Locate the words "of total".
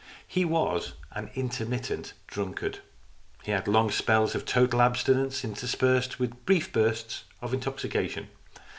4.33-4.81